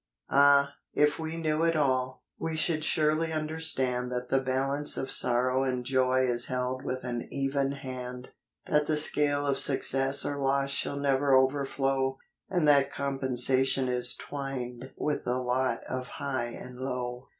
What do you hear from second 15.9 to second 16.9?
high and